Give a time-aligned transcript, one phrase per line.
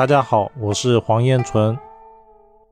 [0.00, 1.78] 大家好，我是黄彦纯。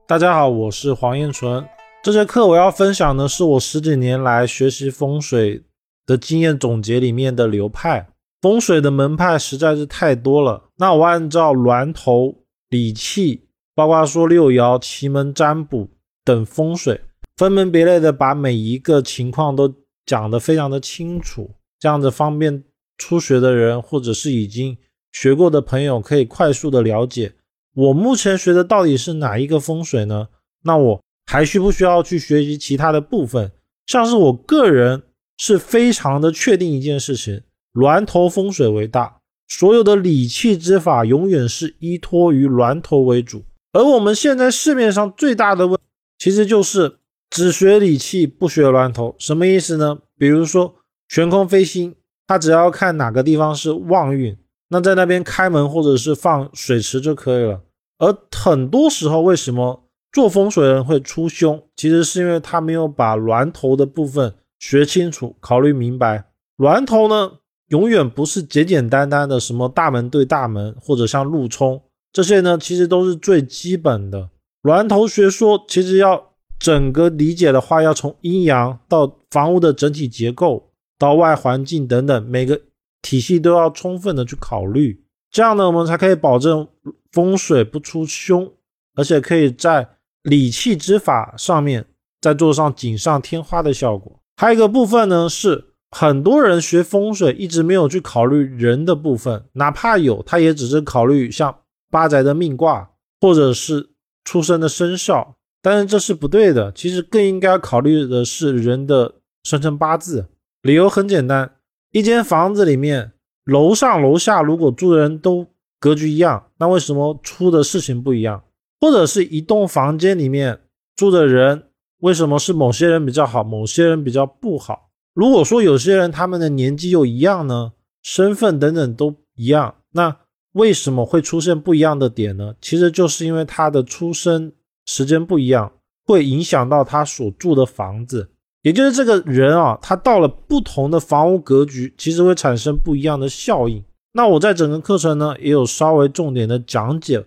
[0.07, 1.63] 大家好，我是黄彦纯。
[2.01, 5.63] 这节课我要分享的是我十几年来学习风水
[6.07, 8.09] 的经验总结里面的流派。
[8.41, 10.71] 风水的门派实在是太多了。
[10.77, 12.33] 那我按照峦头、
[12.69, 15.87] 理气，包括说六爻、奇门占卜
[16.25, 16.99] 等风水，
[17.37, 19.71] 分门别类的把每一个情况都
[20.03, 22.63] 讲得非常的清楚，这样子方便
[22.97, 24.75] 初学的人或者是已经
[25.11, 27.33] 学过的朋友可以快速的了解
[27.75, 30.29] 我目前学的到底是哪一个风水呢？
[30.63, 31.01] 那我。
[31.31, 33.51] 还需不需要去学习其他的部分？
[33.85, 35.03] 像是我个人
[35.37, 43.43] 是非常的确定一件事情：峦头风水为大，所有的理气之法永远是依托于峦头为主。
[43.73, 45.79] 而我们现在市面上最大的问，
[46.17, 46.97] 其实就是
[47.29, 49.15] 只学理气不学峦头。
[49.19, 49.99] 什么意思呢？
[50.17, 50.77] 比如说
[51.09, 51.95] 悬空飞星，
[52.25, 54.35] 他只要看哪个地方是旺运，
[54.69, 57.61] 那在那边开门或者是放水池就可以了。
[57.97, 59.83] 而很多时候，为什么？
[60.11, 66.25] 做风水的人会出凶，其实是因为他没有把峦头的部分学清楚、考虑明白。
[66.57, 67.33] 峦头呢，
[67.67, 71.79] 永远不是简简单单的什么大门对大门，或者像路冲
[72.11, 74.31] 这些呢，其实都是最基本的。
[74.63, 82.59] 峦头学说其实要整个理解的话，要从阴阳到房屋的整体结构，到外环境等等，每个
[83.01, 85.03] 体系都要充分的去考虑。
[85.31, 86.67] 这样呢，我们才可以保证
[87.11, 88.51] 风水不出凶，
[88.95, 89.89] 而且可以在。
[90.23, 91.85] 理气之法上面
[92.19, 94.19] 再做上锦上添花的效果。
[94.35, 103.91] 还有一个部分呢，是很多人学风水一直没有去考虑人的部分，哪怕有，他也只是考虑像八宅的命卦或者是
[104.25, 106.69] 出生的生肖，但是这是不对的。
[106.73, 110.27] 其实更应该考虑的是人的生辰八字。
[110.61, 111.49] 理由很简单，
[111.91, 113.13] 一间房子里面
[113.45, 115.47] 楼上楼下如果住的人都
[115.79, 118.43] 格局一样，那为什么出的事情不一样？
[118.79, 120.61] 或者是一栋房间里面
[120.95, 121.63] 住的人，
[121.99, 124.89] 为什么是某些人比较好，某些人比较不好？
[125.13, 130.15] 如果说有些人他们的年纪又一样呢，身份等等都一样，那
[130.53, 132.53] 为什么会出现不一样的点呢？
[132.61, 134.51] 其实就是因为他的出生
[134.85, 135.71] 时间不一样，
[136.05, 138.29] 会影响到他所住的房子，
[138.61, 143.83] 也就是这个人啊，他到了不同的房屋格局，其实会产生不一样的效应。
[144.11, 147.25] 那我在整个课程呢，也有稍微重点的讲解。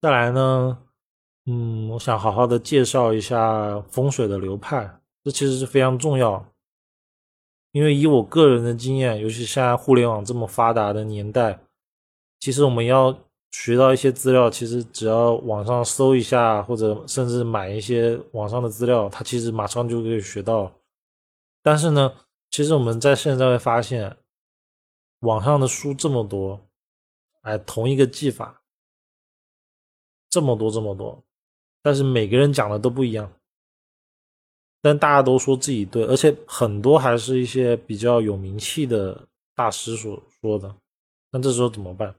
[0.00, 0.78] 再来呢，
[1.46, 6.48] 嗯，我想好好的介绍一下风水的流派，这其实是非常重要。
[7.72, 11.60] 因为以我个人的经验，尤其现在互联网这么发达的年代，
[12.40, 13.18] 其实我们要
[13.52, 20.72] 学到一些资料，其实只要网上搜一下，或者甚至买一些网上的资料，它其实马上就可以学到。
[21.62, 22.12] 但是呢，
[22.50, 24.16] 其实我们在现在会发现，
[25.20, 26.60] 网上的书这么多，
[27.42, 28.58] 哎，同一个技法。
[30.28, 31.22] 这么多这么多，
[31.82, 33.30] 但是每个人讲的都不一样，
[34.80, 40.74] 但大家都说自己对，而且很多还是一些比较有名气的大师所说的。
[41.30, 42.14] 那这时候怎么办？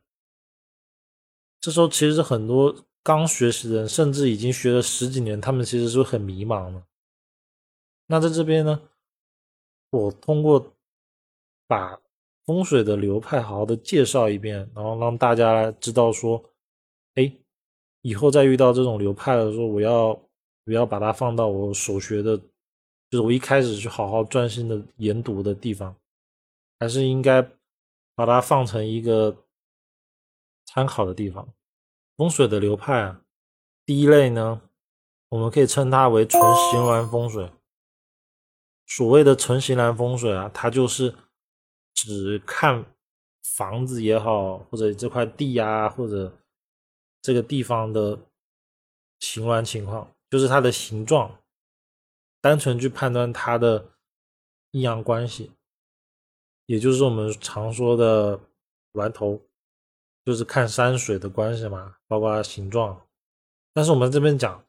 [1.64, 6.84] 这时候其实很多刚学习的人，甚至已经学了十几年，他们其实是很迷茫的。
[8.08, 8.82] 那在这边呢，
[9.92, 10.74] 我通过
[11.66, 11.98] 把
[12.46, 16.44] 风水的流派好好的介绍一遍，然后让大家知道说，
[17.16, 17.34] 哎。
[18.06, 20.08] 以后再遇到这种流派的时候，我要
[20.66, 25.96] 我要把它放到我所学的，就是我一开始去好好专心的研读的地方，
[26.78, 27.42] 还是应该
[28.14, 29.34] 把它放成一个
[30.66, 31.54] 参考的地方。
[32.16, 33.22] 风水的流派啊，
[33.86, 34.62] 第一类呢，
[35.30, 36.42] 我们可以称它为纯
[36.72, 37.52] 形峦风水。
[38.86, 41.16] 所谓的纯形峦风水啊，它就是
[41.94, 42.86] 只看
[43.44, 46.38] 房子也好，或者这块地啊，或者。
[47.26, 48.20] 这个地方的
[49.22, 51.40] 形峦情况，就是它的形状，
[52.42, 53.94] 单纯去判断它的
[54.72, 55.54] 阴阳关系，
[56.66, 58.42] 也就是我们常说的
[58.92, 59.42] 峦头，
[60.26, 63.00] 就是看山水的关系嘛，包括形状。
[63.74, 64.64] 但是我们这边讲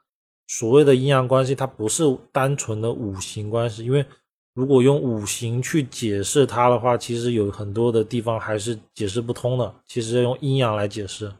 [0.47, 4.05] 所谓的阴阳关系，它不是单纯的五行关系，因为
[4.53, 9.75] 如果用五行去解释它的话，其实有很多的地方还是解释不通的。
[9.85, 11.33] 其实要用阴阳来解释。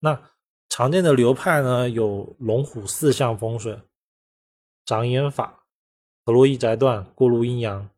[0.00, 0.20] 那
[0.68, 3.80] 常见的流派呢，有龙虎四象风水、
[4.84, 5.64] 长眼法、
[6.24, 7.90] 弗洛伊宅断、过路阴阳。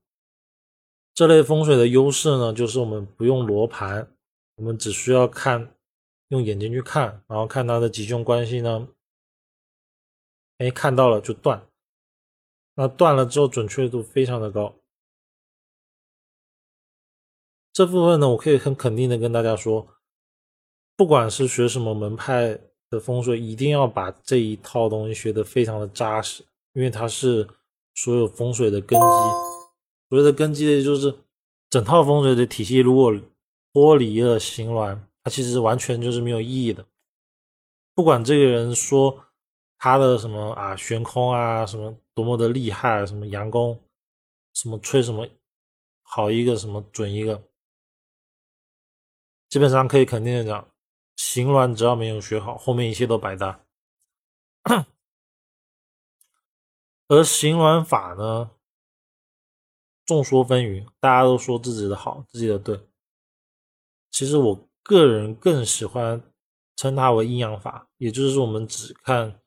[1.12, 4.10] 这类风水的优势呢，就是我们不用罗盘，
[4.60, 5.74] 我们只需要看，
[6.28, 8.88] 用眼睛去看，然后看它的吉凶关系呢，
[10.58, 11.66] 哎，看到了就断。
[12.74, 14.76] 那断了之后，准确度非常的高。
[17.72, 19.88] 这部分呢，我可以很肯定的跟大家说，
[20.94, 22.60] 不管是学什么门派
[22.90, 27.48] 的风水，一定要把这一套东西学得非常的扎实，因为它是
[27.94, 29.06] 所有风水的根基。
[30.10, 31.18] 所谓的根基，就是
[31.70, 33.10] 整套风水的体系，如果
[33.72, 36.86] 脱离了形峦，它其实完全就是没有意义的。
[37.94, 39.26] 不管这个人说
[39.76, 43.80] 他的什么啊悬空啊，什么多么的厉害，什么阳功，
[44.54, 45.28] 什么吹什么
[46.02, 47.42] 好一个，什么准一个。
[49.48, 50.68] 基本上可以肯定的讲，
[51.16, 53.60] 行峦只要没有学好，后面一切都白搭。
[57.08, 58.50] 而行峦法呢，
[60.04, 62.80] 众说纷纭，大家都说自己的好，自己的对。
[64.10, 66.22] 其实我个人更喜欢
[66.76, 69.40] 称它为阴阳法，也就是我们只看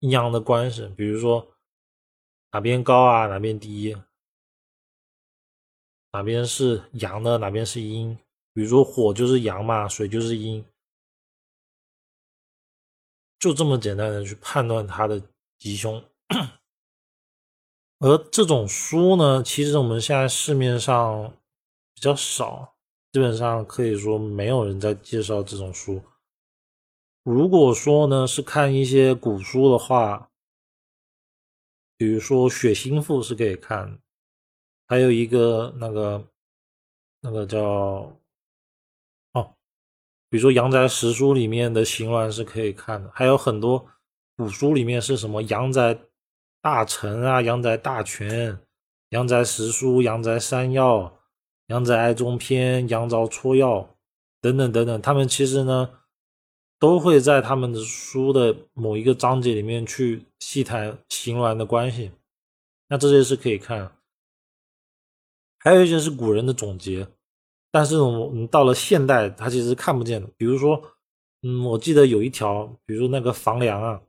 [0.00, 1.54] 阴阳的关系，比如说
[2.52, 3.96] 哪边高啊，哪边低，
[6.12, 8.18] 哪边是阳的，哪边是阴。
[8.54, 10.62] 比如说火就是阳嘛，水就是阴，
[13.38, 15.22] 就这么简单的去判断它的
[15.58, 16.04] 吉凶。
[17.98, 21.34] 而这种书呢，其实我们现在市面上
[21.94, 22.71] 比较少，
[23.12, 26.02] 基本上可以说没有人在介绍这种书。
[27.22, 30.30] 如果说呢是看一些古书的话，
[31.98, 34.00] 比如说《血腥赋》是可以看，
[34.88, 36.26] 还有一个那个
[37.20, 37.60] 那个叫
[39.34, 39.54] 哦。
[40.30, 43.86] 比如说《阳宅十书》里面的形峦是可以看的，还有很多
[44.36, 45.96] 古书里面是什么《阳宅
[46.62, 48.52] 大成》啊，《阳宅大全》、
[49.10, 50.98] 《阳宅十书》、《阳宅三要》、
[51.72, 53.80] 《阳宅哀中篇》、《阳宅撮要》
[54.42, 55.88] 等等等等，他们其实呢
[56.78, 62.12] 都会在他们的书的某一个章节里面去细谈形峦的关系，
[62.88, 63.90] 那这些是可以看。
[65.60, 67.08] 还有一些是古人的总结。
[67.70, 70.28] 但是我们到了现代，它其实看不见的。
[70.36, 70.82] 比如说，
[71.40, 74.02] 嗯，我记得有一条，比如那个房梁啊，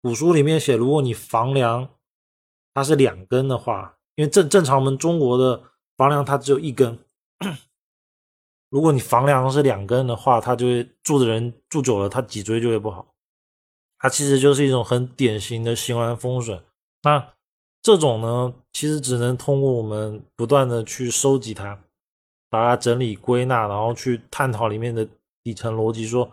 [0.00, 1.88] 古书里面写，如果你房梁
[2.72, 5.64] 它是两根的话，因为正正常我们中国的
[5.96, 6.98] 房梁它只有一根，
[8.70, 13.06] 如果你房梁是两根的话，它就会住的人住久了，他脊椎就会不好。
[13.98, 16.60] 它其实就是一种很典型的形峦风水。
[17.02, 17.34] 那
[17.82, 21.80] 这种呢，其实只能通过我们不断的去收集它。
[22.50, 25.04] 把它整理归纳，然后去探讨里面的
[25.42, 26.30] 底层逻辑，说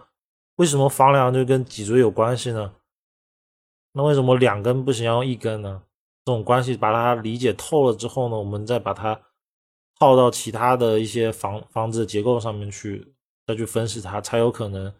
[0.57, 2.75] 为什么房梁就跟脊椎有关系呢？
[3.93, 5.81] 那为什么两根不行，要一根呢？
[6.23, 9.19] 这种关系把它理解透了之后呢，我们再把它
[10.01, 13.13] 套到其他的一些房房子结构上面去，
[13.45, 14.91] 再去分析它，才有可能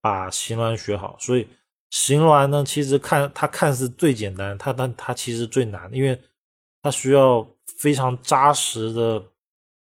[0.00, 1.16] 把形峦学好。
[1.18, 1.48] 所以
[1.90, 6.22] 形峦呢，其实看它看似最简单，它但它其实最难，因为
[6.80, 7.44] 它需要
[7.78, 9.20] 非常扎实的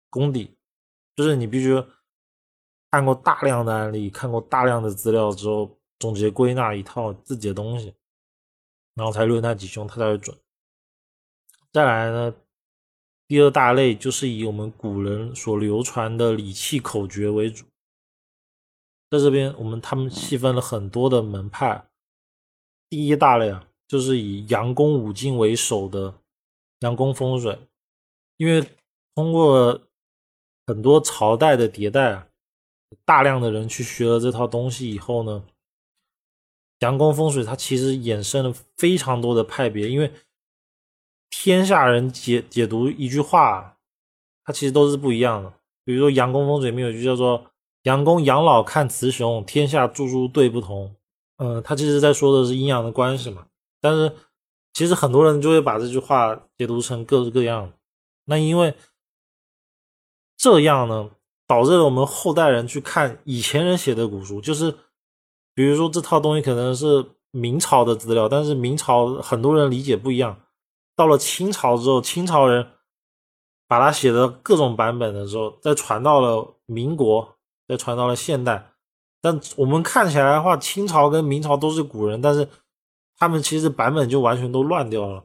[0.10, 0.58] 功底。
[1.14, 1.84] 就是你必须
[2.90, 7.94] 看过大量的案例，看过大量的资料之后，总结归纳一套自己的东西，
[8.94, 10.34] 然后才论它吉凶，它才会准。
[11.74, 12.34] 再来呢，
[13.28, 17.66] 第二大类就是以我们古人所流传的礼器口诀为主。
[19.10, 21.88] 在这边，我们他们细分了很多的门派。
[22.90, 26.16] 第一大类啊，就是以阳宫五经为首的
[26.80, 27.60] 阳宫风水，
[28.38, 28.68] 因为
[29.16, 29.82] 通过。
[30.70, 32.28] 很多朝代的迭代啊，
[33.06, 35.46] 大量的人去学了这套东西以后呢，
[36.80, 40.12] 阳宫风水它其实衍生了非常多的派别，因为
[41.30, 43.78] 天下人解解读一句话，
[44.44, 45.54] 它其实都是不一样的。
[45.84, 47.46] 比如说杨公风水里面有句叫做
[47.84, 50.96] “杨公养老看雌雄，天下诸诸对不同”，
[51.38, 53.46] 嗯，他其实在说的是阴阳的关系嘛。
[53.80, 54.14] 但是
[54.74, 57.74] 其实很多人就会把这句话解读成各式各样的，
[58.26, 58.74] 那因为。
[60.40, 61.10] 这样呢，
[61.48, 64.72] 导致了我们后代人去看以前人写的古书，就是
[65.56, 70.40] 比如说这套东西可能是明朝的资料，但是明朝很多人理解不一样。
[70.98, 72.74] 到了清朝之后，清朝人
[73.68, 78.74] 把它写的各种版本的时候，再传到了民国，再传到了现代。
[79.22, 82.50] 但我们看起来的话，清朝跟明朝都是古人，但是
[83.16, 85.24] 他们其实版本就完全都乱掉了。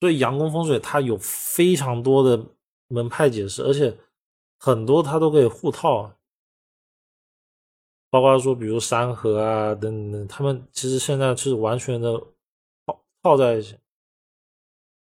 [0.00, 2.46] 所以阳宫风水它有非常多的。
[2.88, 3.98] 门派解释，而且
[4.60, 6.12] 很多它都可以互套，
[8.08, 12.22] 包括说，比如山河啊等等，他们其实现在是完全的
[13.26, 13.78] 套在一起。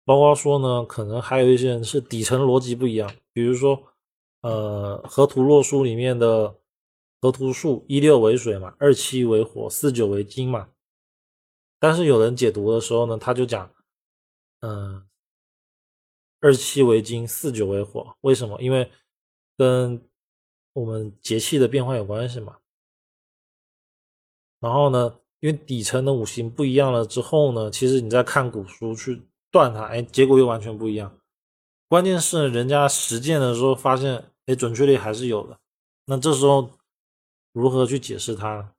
[0.05, 3.83] 包括说呢，可能还有一些人是底层逻辑不一样，比如说，
[4.43, 6.59] 呃，河图洛书里面的
[7.21, 10.69] 河图数一六为水嘛，二七为火，四九为金嘛，
[11.79, 13.75] 但是有人解读的时候呢，他就讲，
[14.61, 15.09] 嗯。
[16.45, 18.17] 二七为金，四九为火。
[18.23, 18.61] 为什么？
[18.61, 18.91] 因为
[19.57, 20.05] 跟
[20.73, 22.59] 我们节气的变化有关系嘛。
[24.59, 29.21] 然后呢，因为底层的五行不一样了之后呢，其实你在看古书去
[29.51, 31.19] 断它，哎，结果又完全不一样。
[31.89, 35.59] 关键是人家实践的时候发现，哎，准确率还是有的。
[36.05, 36.71] 那这时候
[37.51, 38.73] 如何去解释它？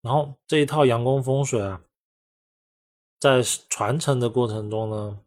[0.00, 1.82] 然后这一套阳光风水啊，
[3.18, 5.18] 在传承的过程中呢，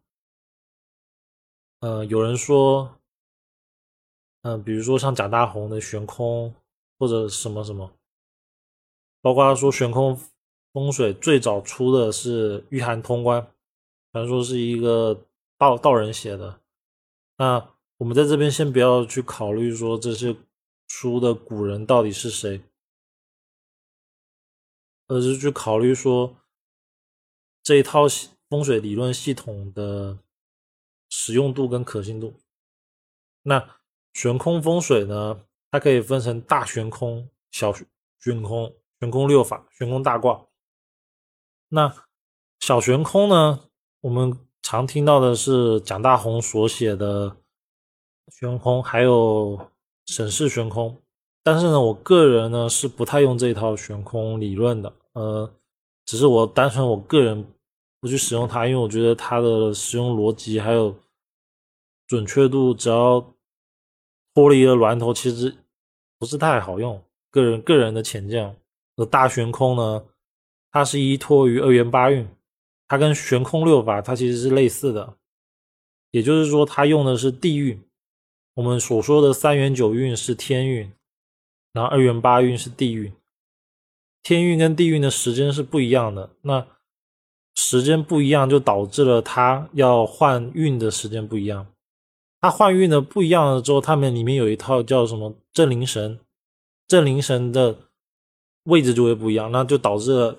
[1.80, 2.98] 呃，有人说，
[4.40, 6.54] 嗯，比如说像蒋大红的悬空
[6.98, 7.92] 或者什么什么，
[9.26, 10.16] 包括他说悬空
[10.72, 13.42] 风水最早出的是《御寒通关》，
[14.12, 15.20] 传说是一个。
[15.58, 16.60] 道道人写的，
[17.38, 20.36] 那我们在这边先不要去考虑说这些
[20.86, 22.60] 书的古人到底是谁，
[25.06, 26.36] 而是去考虑说
[27.62, 28.02] 这一套
[28.50, 30.18] 风水理论系统的
[31.08, 32.34] 实用度跟可信度。
[33.44, 33.78] 那
[34.12, 35.40] 悬空风水呢，
[35.70, 37.72] 它可以分成大悬空、小
[38.20, 40.46] 悬空、悬空六法、悬空大卦。
[41.68, 41.94] 那
[42.60, 43.64] 小悬空呢，
[44.00, 44.38] 我们。
[44.62, 47.36] 常听到的是蒋大红所写的
[48.32, 49.70] 悬空，还有
[50.06, 51.00] 沈氏悬空，
[51.44, 55.54] 但是呢，我个人呢是不太用这套悬空理论的，呃，
[56.04, 57.46] 只是我单纯我个人
[58.00, 60.96] 不去使用它，因为我觉得它的使用逻辑还有
[62.08, 63.24] 准确度，只要
[64.34, 65.56] 脱离了峦头，其实
[66.18, 67.00] 不是太好用。
[67.30, 68.60] 个人个人的浅见，
[68.96, 70.04] 而大悬空呢，
[70.70, 72.28] 它是依托于二元八运。
[72.88, 75.16] 它跟悬空六法它其实是类似的，
[76.12, 77.82] 也就是说，它用的是地运。
[78.54, 80.92] 我们所说的三元九运是天运，
[81.72, 83.12] 然后二元八运是地运。
[84.22, 86.66] 天运跟地运的时间是不一样的，那
[87.56, 91.66] 时间不一样就导致了它要换运的时间不一样。
[92.40, 96.20] 它换运的不一样了之后，他们里面有一套叫什么正灵神，
[96.86, 97.76] 正灵神的
[98.66, 100.36] 位置就会不一样，那就导致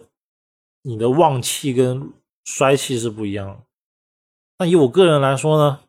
[0.84, 2.14] 你的旺气跟。
[2.50, 3.62] 衰气是不一样。
[4.58, 5.82] 那以我个人来说呢，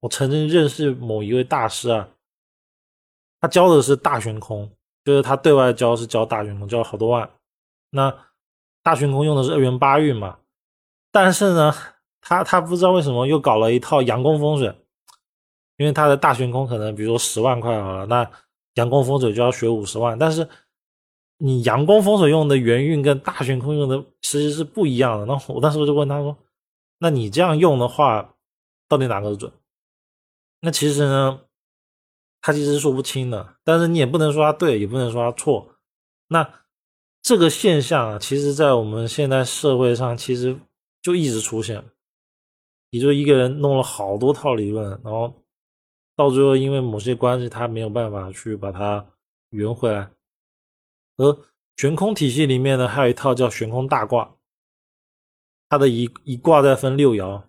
[0.00, 2.08] 我曾经认识某一位大师啊，
[3.40, 4.68] 他教的是大悬空，
[5.04, 7.30] 就是他对外教是教大悬空，教了好多万。
[7.90, 8.12] 那
[8.82, 10.40] 大悬空用的是二元八运嘛，
[11.12, 11.72] 但是呢，
[12.20, 14.74] 他他不知道为什么又搞了一套阳宫风水，
[15.76, 18.28] 因为他的大悬空可能比如说十万块好了，那
[18.74, 20.48] 阳宫风水就要学五十万，但是。
[21.44, 25.26] 你阳光风水用的元运跟大悬空用的其实是不一样的。
[25.26, 26.38] 那 我当时就问他说
[27.00, 28.36] ：“那你这样用的话，
[28.88, 29.52] 到底哪个准？”
[30.62, 31.40] 那其实呢，
[32.40, 33.56] 他其实说不清的。
[33.64, 35.74] 但是你也不能说他对，也不能说他错。
[36.28, 36.48] 那
[37.20, 40.56] 这个现象啊，其实在我们现在社会上其实
[41.02, 41.84] 就一直出现。
[42.90, 45.42] 也就一个人弄了好多套理论，然后
[46.14, 49.04] 到最后因为某些关系，他没有办法去把它
[49.50, 50.08] 圆回来。
[51.16, 51.38] 而
[51.76, 54.36] 悬空体系里面呢，还有一套叫悬空大卦，
[55.68, 57.44] 它的一一卦再分六爻，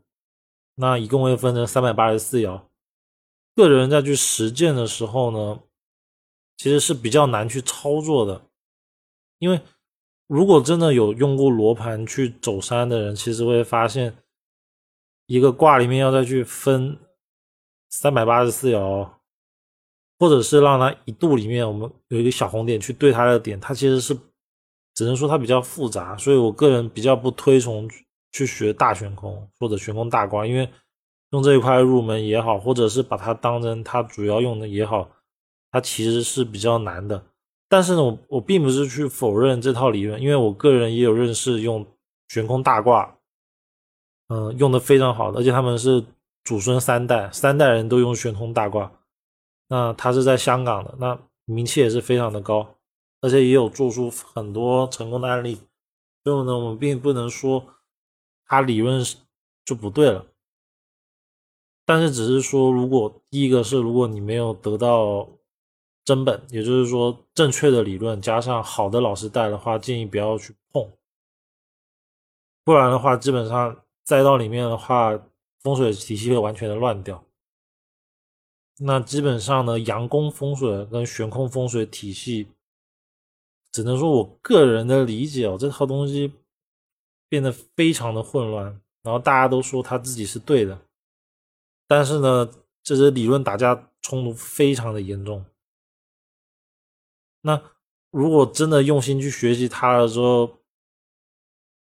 [0.75, 2.63] 那一共会分成三百八十四爻。
[3.55, 5.61] 个人在去实践的时候呢，
[6.57, 8.47] 其实是比较难去操作的，
[9.39, 9.61] 因为
[10.27, 14.17] 如果真的有用过罗盘去走山的人，其实会发现，
[15.27, 16.97] 一个卦里面要再去分
[17.89, 19.11] 三百八十四爻。
[20.23, 24.17] 或者是让它一度里面我们有一个小红点去对它的点，它其实是
[24.93, 27.89] 只能说它比较复杂，所以我个人比较不推崇
[28.31, 30.69] 去学大悬空或者悬空大挂，因为
[31.31, 35.11] 用这一块入门也好，或者是把它当成它主要用的也好，
[35.69, 37.21] 它其实是比较难的。
[37.67, 41.85] 但是呢，我我并不是去否认这套理论，因为我个人也有认识用
[42.29, 43.17] 悬空大挂，
[44.29, 46.01] 嗯，用的非常好的，而且他们是
[46.45, 48.89] 祖孙三代，三代人都用悬空大挂。
[49.73, 52.75] 那他是在香港的，那名气也是非常的高，
[53.21, 55.57] 而且也有做出很多成功的案例。
[56.23, 57.65] 所以呢，我们并不能说
[58.45, 59.03] 他理论
[59.65, 60.27] 就不对了，
[61.87, 65.27] 但是只是说，如果第一个是如果你没有得到
[66.05, 70.87] 真本，也就是说正确的理论加上好的老师带的话，建议不要去碰，
[72.63, 75.19] 不然的话，基本上栽到里面的话，
[75.63, 77.25] 风水体系会完全的乱掉。
[78.79, 82.47] 那基本上呢，阳宫风水跟悬空风水体系，
[83.71, 86.33] 只能说我个人的理解哦，这套东西
[87.29, 90.79] 变得非常的混乱，然后大家都说他自己是对的，
[91.87, 92.49] 但是呢，
[92.81, 95.45] 这些理论打架冲突非常的严重。
[97.41, 97.61] 那
[98.09, 100.59] 如果真的用心去学习它的时候，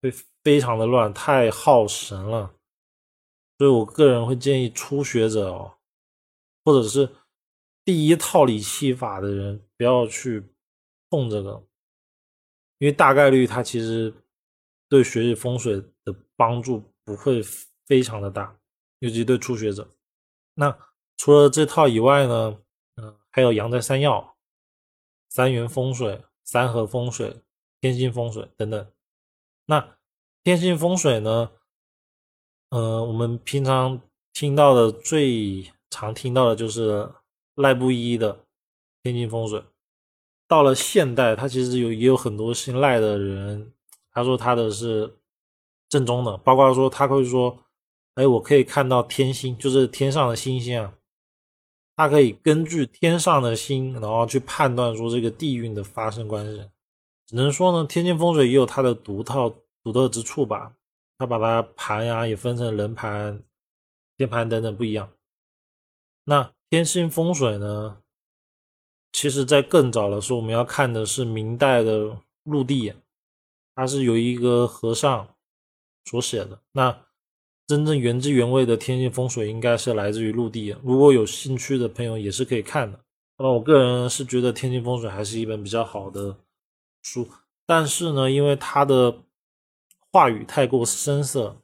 [0.01, 0.11] 会
[0.43, 2.53] 非常的乱，太耗神了。
[3.57, 5.77] 所以我个人会建议初学者哦，
[6.63, 7.09] 或者是
[7.83, 10.43] 第一套理气法的人不要去
[11.09, 11.63] 碰这个，
[12.77, 14.13] 因为大概率他其实
[14.87, 17.41] 对学习风水的帮助不会
[17.85, 18.57] 非常的大，
[18.99, 19.89] 尤其对初学者。
[20.53, 20.77] 那
[21.17, 22.59] 除了这套以外呢，
[22.95, 24.37] 嗯，还有阳宅三要、
[25.29, 27.41] 三元风水、三合风水、
[27.79, 28.91] 天星风水等等。
[29.65, 29.97] 那
[30.43, 31.51] 天星风水呢？
[32.69, 34.01] 呃，我们平常
[34.33, 37.07] 听到的最常听到的就是
[37.53, 38.45] 赖布衣的
[39.03, 39.63] 天津风水。
[40.47, 43.71] 到了现代，他其实有也有很多姓赖的人，
[44.11, 45.17] 他说他的是
[45.87, 47.59] 正宗的，包括说他会说，
[48.15, 50.93] 哎，我可以看到天星，就是天上的星星啊，
[51.95, 56.69] 他可以根据天上的星，然后去判断说这个地运的发生关系。
[57.27, 60.73] 只能说呢，天津风水也有它的独套独特之处吧。
[61.17, 63.43] 他把它盘呀也分成人盘、
[64.17, 65.07] 天盘等等不一样。
[66.25, 67.97] 那天星风水呢？
[69.11, 72.93] 其实，在更早的时候，我们要看的是明代的陆地，
[73.75, 75.35] 它是由一个和尚
[76.05, 76.61] 所写的。
[76.71, 77.05] 那
[77.67, 80.75] 真正原汁原味的天星风水，应该是来自于陆地。
[80.81, 82.99] 如果有兴趣的朋友，也是可以看的。
[83.37, 86.37] 那么，我个人是觉得天星风水还是一本比较好的
[87.01, 87.27] 书，
[87.65, 89.23] 但是呢，因为它的
[90.11, 91.61] 话语太过深色，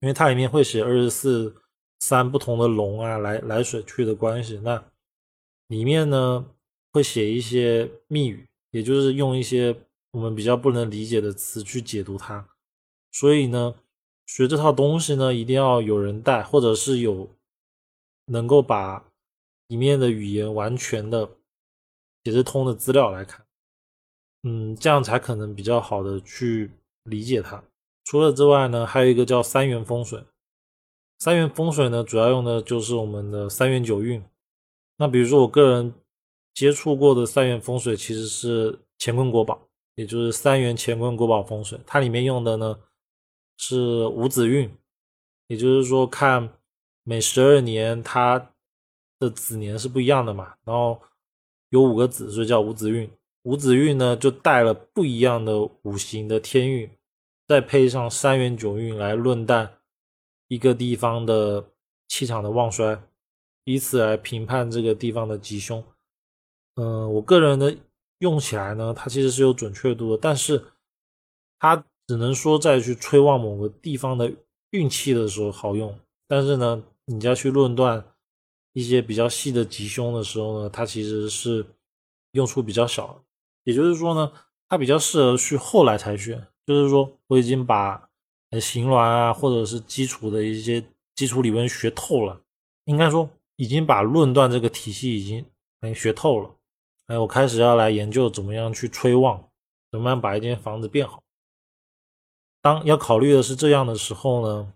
[0.00, 1.61] 因为它里面会写二十四
[2.02, 4.58] 三不同的龙啊，来来水去的关系。
[4.64, 4.82] 那
[5.68, 6.44] 里面呢
[6.92, 9.76] 会写一些密语，也就是用一些
[10.10, 12.48] 我们比较不能理解的词去解读它。
[13.12, 13.76] 所以呢，
[14.26, 17.30] 学这套东西呢，一定要有人带，或者是有
[18.26, 19.04] 能够把
[19.68, 21.30] 里面的语言完全的
[22.24, 23.46] 解释通的资料来看，
[24.42, 26.72] 嗯，这样才可能比较好的去。
[27.04, 27.64] 理解它。
[28.04, 30.22] 除了之外呢，还有一个叫三元风水。
[31.22, 34.20] 三元风水呢，主要用的就是我们的三元九运。
[34.96, 35.94] 那比如说我个人
[36.52, 41.78] 接触过的三元风水，其实是乾坤国宝，也就是三元乾坤国宝风水。
[41.86, 42.76] 它里面用的呢
[43.56, 44.68] 是五子运，
[45.46, 46.52] 也就是说看
[47.04, 48.50] 每十二年它
[49.20, 51.00] 的子年是不一样的嘛，然后
[51.68, 53.08] 有五个子，所以叫五子运。
[53.42, 56.90] 五子运呢，就带了不一样的五行的天运，
[57.46, 59.72] 再配上三元九运来论断
[60.52, 61.64] 一个地方的
[62.08, 63.02] 气场的旺衰，
[63.64, 65.82] 以此来评判这个地方的吉凶。
[66.74, 67.74] 嗯，我个人的
[68.18, 70.62] 用起来呢，它其实是有准确度的，但是
[71.58, 74.30] 它只能说在去催旺某个地方的
[74.72, 78.04] 运气的时候好用，但是呢，你要去论断
[78.74, 81.64] 一些比较细的吉凶的时候呢，它其实是
[82.32, 83.24] 用处比较小。
[83.64, 84.30] 也就是说呢，
[84.68, 86.46] 它比较适合去后来才选。
[86.66, 88.10] 就是说，我已经把
[88.60, 90.84] 形峦啊，或者是基础的一些
[91.14, 92.40] 基础理论学透了，
[92.84, 95.44] 应该说已经把论断这个体系已经
[95.80, 96.54] 哎学透了。
[97.06, 99.48] 哎，我开始要来研究怎么样去催旺，
[99.90, 101.22] 怎么样把一间房子变好。
[102.60, 104.72] 当要考虑的是这样的时候呢，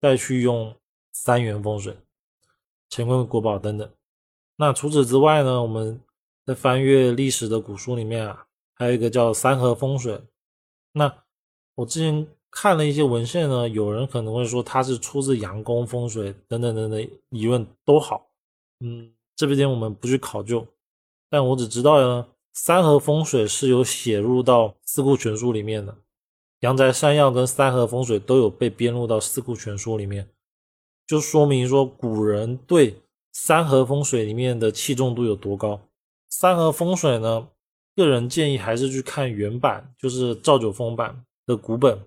[0.00, 0.74] 再去用
[1.12, 1.96] 三元风水、
[2.90, 3.90] 乾坤国宝等等。
[4.56, 6.00] 那除此之外呢，我们。
[6.46, 10.22] 在翻阅历史的古书里面啊，还有一个叫三合风水。
[10.92, 11.24] 那
[11.74, 12.24] 我之前
[12.58, 18.30] 看了一些文献呢，有人可能会说它是出自阳宫风水等等等等疑问都好，
[18.80, 20.66] 嗯，这边我们不去考究。
[21.28, 25.94] 但我只知道呢，三合风水是有写入到四库全书里面的，
[26.60, 30.26] 阳宅三要跟三合风水都有被编入到四库全书里面，
[31.06, 35.78] 就说明说古人对三合风水里面的器重度有多高。
[36.30, 37.48] 三合风水呢，
[37.94, 42.00] 个人建议还是去看原版，就是赵九峰版的古本。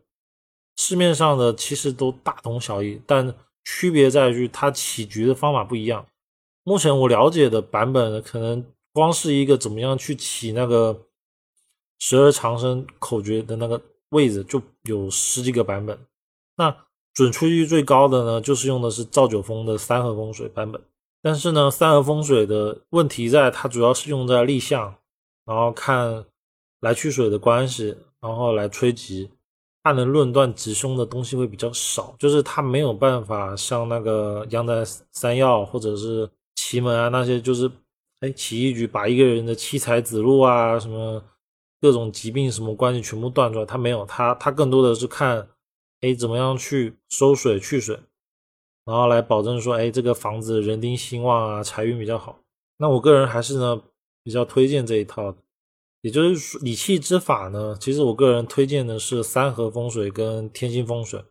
[0.80, 6.06] 市面上的其实都大同小异，但区别在于它起局的方法不一样。
[6.64, 10.98] 目前我了解的版本，可能光是一个怎么样去起那个
[12.00, 16.00] 十二长生口诀的那个位置，就有十几个版本。
[16.56, 16.74] 那
[17.14, 20.82] 准确率最高的呢，就是用的是赵九峰的三合风水版本。
[21.22, 24.96] 但是呢，三合风水的问题在它主要是用在立项，
[25.46, 26.24] 然后看
[26.80, 29.30] 来去水的关系，然后来吹吉，
[29.84, 37.72] 它能论断吉凶的东西会比较少，就是它没有办法像那个阳宅三要或者是奇门啊那些，就是
[38.20, 41.24] 哎起一局把一个人的七财子路啊什么
[41.82, 45.48] 各种疾病什么关系全部断出来，它没有，它它更多的是看
[46.02, 48.00] 哎怎么样去收水去水。
[48.86, 52.40] 然后来保证说，哎，这个房子人丁兴旺啊，财运比较好。
[52.78, 53.80] 那我个人还是呢
[54.24, 55.38] 比较推荐这一套的，
[56.02, 57.78] 也就是说理气之法呢。
[57.80, 61.24] 其实我个人推荐的是三合风水跟天星风水。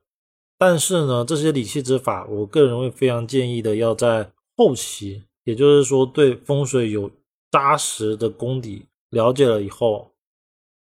[0.60, 7.10] 但是呢，这些理气之法，我个人会非常建议的，要在后期，也就是说对风水有
[7.50, 10.10] 扎实的功底了解了以后，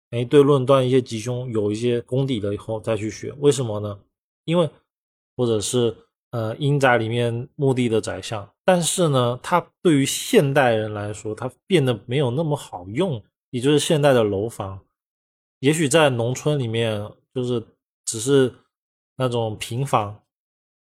[0.10, 3.32] 哎，对论断一些吉凶有一些功底了以后再去学。
[3.40, 4.00] 为什么呢？
[4.46, 4.68] 因为
[5.36, 5.96] 或者是
[6.32, 13.24] 呃阴宅里面墓地的宅相，但是呢，它对于现代人来说，它变得没有那么好用，
[13.58, 14.80] 也就是现代的楼房，
[15.60, 17.66] 也许在农村里面就是
[18.06, 18.54] 只是。
[19.20, 20.22] 那种平房、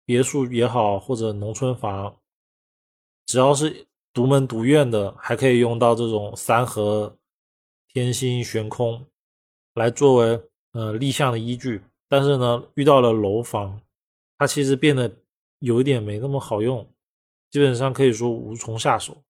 [0.03, 2.13] 别墅也好，或者农村房，
[3.25, 7.17] 只要是独门独院的，还可以用到这种三合、
[7.87, 9.05] 天心、悬空
[9.75, 11.81] 来作为呃立项的依据。
[12.09, 13.79] 但是呢，遇到了楼房，
[14.37, 15.09] 它其实变得
[15.59, 16.85] 有一点没那么好用，
[17.49, 19.23] 基本上可以说无从下手。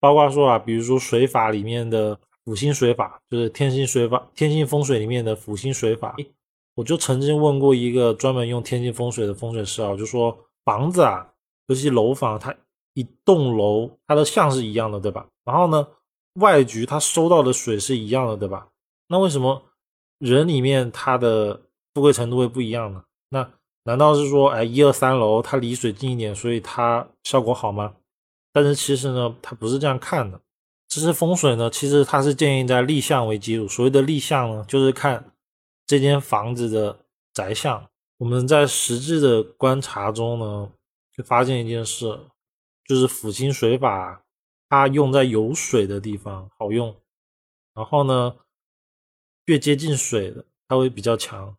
[0.00, 6.14] 包括说啊，比如说水法里面的辅星水法，就是天星水法、天星风水里面的辅星水法。
[6.76, 11.26] 我就曾经问过一个专门用天星风水的风水师啊，就说房子啊，
[11.66, 12.54] 尤其楼房，它
[12.94, 15.26] 一栋楼它的像是一样的，对吧？
[15.44, 15.84] 然后呢，
[16.34, 18.68] 外局它收到的水是一样的，对吧？
[19.08, 19.60] 那为什么
[20.18, 21.60] 人里面它的
[21.94, 23.02] 富贵程度会不一样呢？
[23.30, 23.50] 那
[23.82, 27.94] 难道是说，哎，一二三楼它离水近一点，所以它效果好吗？
[28.52, 30.40] 但是其实呢，它不是这样看的。
[30.88, 33.66] 其实风水呢，其实它是建议在立项为基础。
[33.66, 35.32] 所谓的立项呢，就是看。
[35.88, 36.98] 这间房子的
[37.32, 40.68] 宅相，我们在实质的观察中呢，
[41.16, 42.06] 就发现一件事，
[42.84, 44.20] 就是辅星水法，
[44.68, 46.92] 它用在有水的地方好用，
[47.72, 48.34] 然后呢，
[49.44, 51.56] 越接近水的，它会比较强，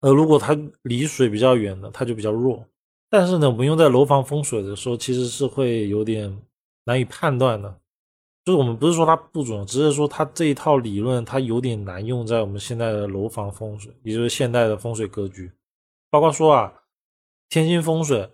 [0.00, 2.66] 而如果它离水比较远的，它就比较弱。
[3.08, 6.36] 但是呢，我们用在楼房风水的时候，其实是会有点
[6.86, 7.80] 难以判断的。
[8.44, 15.50] 就是我们不是说它不准，只是说它这一套理论它有点难用在我们现在的楼房风水，也就是现代的风水格局。
[16.10, 16.82] 包括说啊，
[17.48, 18.30] 天星风水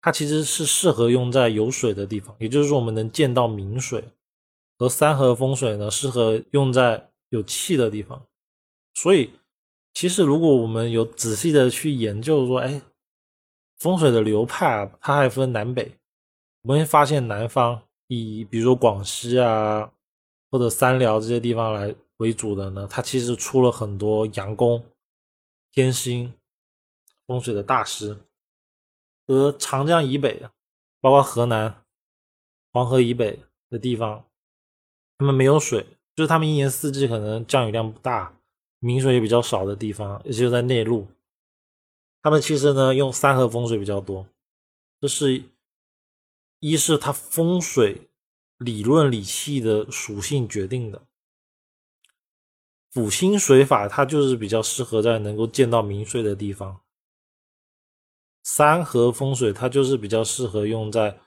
[0.00, 4.00] 它其实是适合用在有水的地方，也就是说我们能见到明水；
[4.78, 8.24] 而三合风水呢，适合用在有气的地方。
[8.94, 9.32] 所以，
[9.92, 12.80] 其实如果我们有仔细的去研究说，哎，
[13.78, 15.96] 风水的流派啊，它还分南北，
[16.62, 17.82] 我们会发现南方。
[18.12, 19.88] 以比如说广西啊，
[20.50, 24.84] 或者三辽这些地方来为主的呢，它其实出了很多阳宫、
[25.70, 26.34] 天星
[27.24, 28.18] 风水的大师。
[29.28, 30.42] 而长江以北，
[31.00, 31.84] 包括河南、
[32.72, 34.24] 黄河以北的地方，
[35.16, 38.36] 他们没有水，就是他们一年四季可能降雨量不大，
[38.80, 41.06] 明水也比较少的地方，也就在内陆，
[42.22, 44.26] 他们其实呢用三合风水比较多，
[45.00, 45.44] 这是。
[46.60, 48.10] 一是它风水
[48.58, 51.06] 理论理气的属性决定的，
[52.90, 56.82] 辅星水法它就是比较适合在能够见到明水的地方，
[58.42, 61.18] 三合风水它就是比较适合用在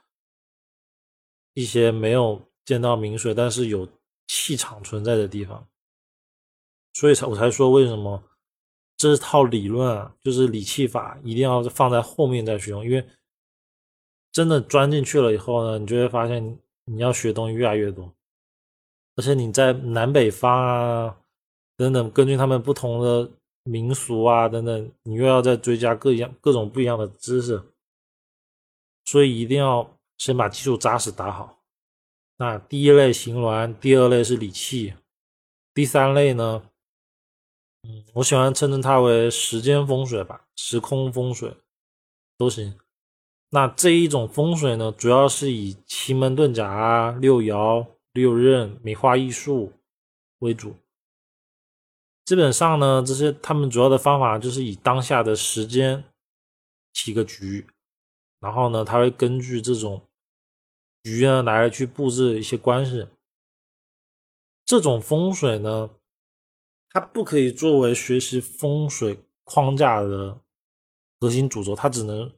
[1.54, 3.88] 一些没有见到明水但是有
[4.28, 5.68] 气场存在的地方，
[6.92, 8.22] 所以才我才说为什么
[8.96, 13.04] 这套理论啊，就是理气法一定要放在后面再去用，因为。
[14.34, 18.12] 真的钻进去了以后呢，你就会发现你要学东西越来越多，
[19.14, 21.16] 而且你在南北方啊
[21.76, 23.30] 等等，根据他们不同的
[23.62, 27.62] 民俗啊等等，你又要再追加各样各种不一样的知识，
[29.04, 31.62] 所以一定要先把基础扎实打好。
[32.36, 34.94] 那第一类行峦，第二类是理气，
[35.72, 36.68] 第三类呢，
[37.84, 41.56] 嗯，我喜欢称之它为时间风水吧，时空风水
[42.36, 42.76] 都行。
[43.54, 49.72] 那这一种风水呢，主要是以奇门遁甲啊、六爻、六壬、梅花易数
[50.40, 50.74] 为主。
[52.24, 56.02] 基本上呢，这些他们主要的方法就是以当下的时间
[56.92, 57.64] 起个局，
[58.40, 60.02] 然后呢，他会根据这种
[61.04, 63.06] 局呢来去布置一些关系。
[64.64, 65.90] 这种风水呢，
[66.90, 70.40] 它不可以作为学习风水框架的
[71.20, 72.32] 核心主轴，它只能。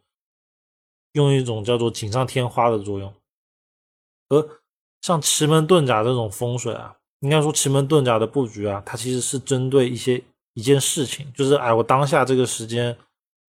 [1.17, 3.15] 用一种叫做锦上添花的作用，
[4.29, 4.61] 而
[5.01, 12.95] 像奇门遁甲这种风水啊，应该说奇门遁甲的布局啊，它其实是针对一些一件事情，就是哎，我当下这个时间，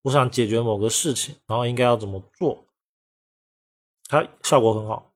[0.03, 2.63] 我想解决某个事情，然后应该要怎么做，
[4.07, 5.11] 它效果很好，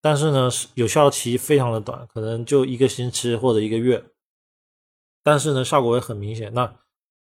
[0.00, 4.02] 但是呢，有效期非常的短，可能就一个星期或者一个月，
[5.22, 6.54] 但是呢，效果也很明显。
[6.54, 6.74] 那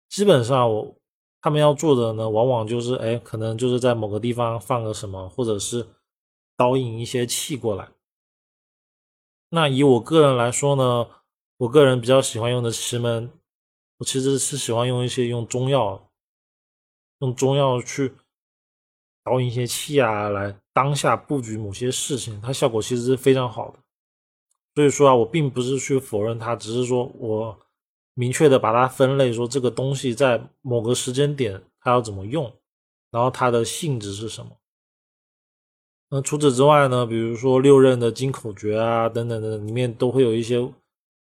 [0.09, 0.97] 基本上我。
[1.41, 5.87] 他们要做的呢，往往就是，哎，可能就是在某个地方放个什么，或者是
[6.57, 7.89] 导引一些气过来。
[9.51, 11.09] 那以我个人来说呢，
[11.59, 13.31] 我个人比较喜欢用的奇门，
[13.99, 16.11] 我其实是喜欢用一些用中药
[17.21, 18.15] 用中药去
[19.23, 23.79] 导引一些气啊，来当下布局某些事情，它效果其实是非常好的。
[24.75, 27.59] 所以说啊，我并不是去否认它，只是说我
[28.19, 32.51] 明确的把它分类，说这个东西在某个时间点它要怎么用，
[33.11, 34.57] 然后它的性质是什么。
[36.09, 40.67] 那除此之外呢，比如说六壬的金口诀啊，等等等等，里面都会有一些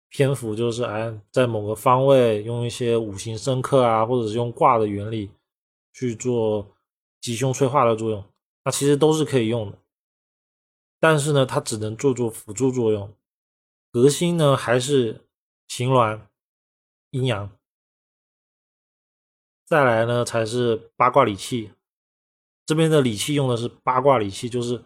[0.09, 5.31] 篇幅，就是哎，在某个方位用一些五行生克啊，或者是用卦的原理
[5.93, 6.65] 去做
[7.21, 8.23] 吉凶催化的作用，
[8.65, 9.79] 那其实都是可以用的。
[11.01, 13.13] 但是呢，它只能做做辅助作用，
[13.93, 15.25] 核心呢还是
[15.67, 16.21] 形峦、
[17.15, 17.49] 阴阳。
[19.65, 21.71] 再来呢，才是八卦理气。
[22.67, 24.83] 这边的理气用的是八卦理气，就是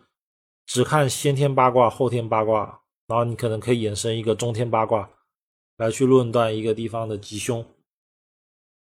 [0.67, 5.09] 只看先天八卦、后天八卦，然后你可能可以衍生一个中天八卦
[5.79, 7.65] 来去论断一个地方的吉凶。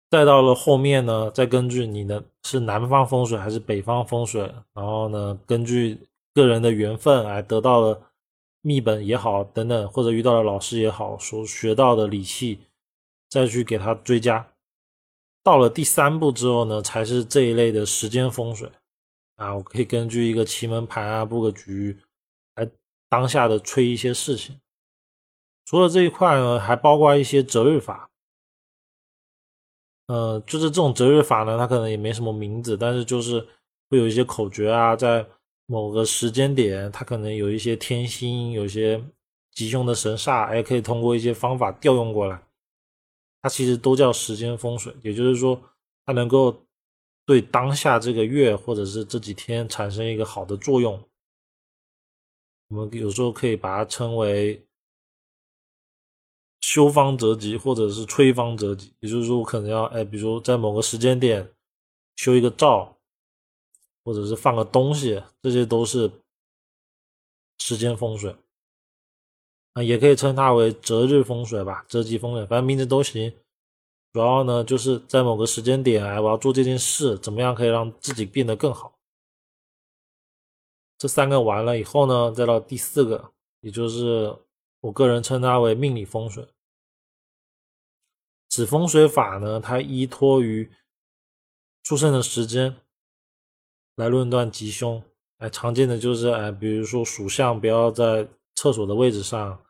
[0.09, 8.01] 再到了后面呢，再根据你的是南方风水还是北方风水，然后呢，根据个人的缘分来得到了
[8.63, 12.61] 秘本也好等等，或者遇到了老师也好，所学到的理气，
[13.29, 14.53] 再去给他追加。
[15.43, 18.71] 到了第三步之后呢，才是这一类的时间风水
[19.37, 21.99] 啊，我可以根据一个奇门盘啊布个局，
[22.57, 22.69] 来
[23.09, 24.59] 当下的催一些事情。
[25.65, 28.11] 除了这一块呢，还包括一些择日法。
[30.09, 33.41] 呃，就是这种择日法呢，它可能也没什么名字，但是就是
[33.91, 35.27] 会有一些口诀啊，在
[35.67, 39.05] 某个时间点，它可能有一些天星，有一些
[39.51, 42.41] 吉凶的神煞，哎，可以通过一些方法调用过来。
[43.47, 45.57] 它其实都叫时间风水，也就是说，
[46.05, 46.67] 它能够
[47.25, 51.01] 对当下这个月或者是这几天产生一个好的作用。
[52.67, 54.67] 我们有时候可以把它称为
[56.61, 58.93] 修方择吉，或者是催方择吉。
[58.99, 61.55] 也就是说，我可能要哎，比如在某个时间点
[62.17, 62.99] 修一个灶，
[64.03, 66.11] 或者是放个东西，这些都是
[67.59, 68.35] 时间风水。
[69.77, 73.31] 啊，也可以称它为择日风水吧，择吉风水，反正名字都行。
[74.15, 78.99] 主要呢，就是在某个时间点，哎，我要做这件事，怎么样可以让自己变得更好？
[80.97, 84.35] 这三个完了以后呢，再到第四个，也就是
[84.81, 86.49] 我个人称它为命理风水。
[88.49, 90.73] 指风水法呢，它依托于
[91.83, 92.75] 出生的时间
[93.97, 95.03] 来论断吉凶。
[95.37, 99.63] 哎，常见的就是哎，比如说属相不要在厕所的位置上。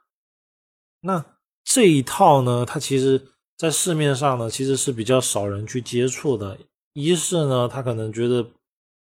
[1.06, 1.24] 那
[1.62, 6.58] 这一套呢，它其实，在市面上呢，其实是比较少人去接触的。
[6.94, 8.50] 一是呢，他可能觉得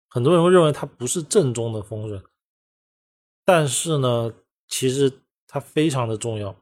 [0.09, 2.20] 很多人会认为它不是正宗的风水，
[3.44, 4.35] 但是呢，
[4.66, 6.57] 其实它非常的重要。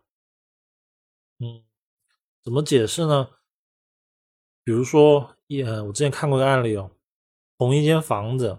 [1.38, 1.64] 嗯，
[2.42, 3.30] 怎么解释呢？
[4.62, 6.90] 比如说，一我之前看过个案例哦，
[7.56, 8.58] 同一间房子，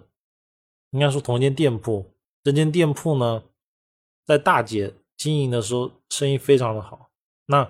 [0.92, 2.12] 应该说同一间店铺，
[2.44, 3.44] 这间店铺呢，
[4.26, 4.96] 在大街。
[5.18, 7.10] 经营的时候生意非常的好，
[7.46, 7.70] 那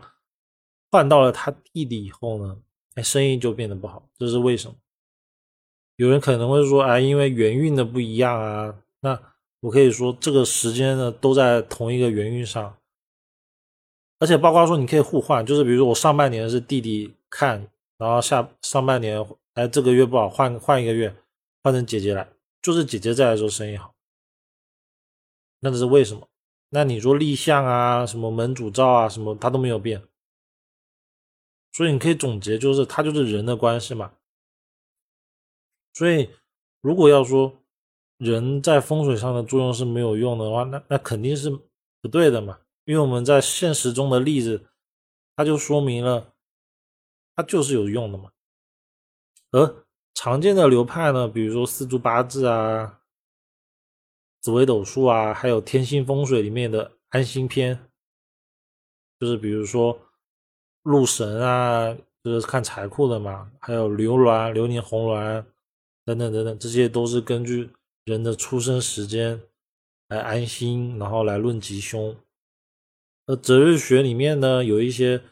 [0.92, 2.62] 换到了他弟弟以后呢，
[2.96, 4.76] 哎，生意就变得不好，这是为什么？
[5.98, 8.82] 有人可能会说，哎，因为元运的不一样啊。
[9.00, 9.22] 那
[9.62, 12.78] 我可以说，这个时间呢都在同一个元运上，
[14.20, 21.16] 而且包括说你可以互换，就是比如说我上半年是弟弟看，然后下上半年，哎，这个月不好，换换一个月，
[21.64, 22.30] 换成姐姐来，
[22.62, 23.96] 就是姐姐在的时候生意好，
[25.60, 26.28] 那这是为什么？
[26.70, 30.06] 那你说立项啊，什么门主照啊，什么它都没有变，
[31.72, 34.14] 所以你可以总结，就是它就是人的关系嘛。
[35.94, 36.30] 所以
[36.82, 37.64] 如果要说
[38.18, 41.50] 人在风水上的作用是没有用的话，那那肯定是
[42.02, 42.60] 不对的嘛。
[42.84, 44.66] 因为我们在现实中的例子，
[45.36, 46.34] 它就说明了
[47.36, 48.32] 它就是有用的嘛。
[49.52, 53.02] 而常见的流派呢，比如说四柱八字啊。
[54.46, 57.80] 紫微斗数啊，还有天星风水里面的安心篇，
[59.20, 60.00] 就是比如说
[60.84, 65.44] 禄神啊，就是看财库的嘛，还有流鸾、流年红鸾
[66.06, 67.72] 等等等等，这些都是根据
[68.04, 69.42] 人的出生时间
[70.10, 72.16] 来安心，然后来论吉凶。
[73.26, 75.24] 而择日学里面呢，有一些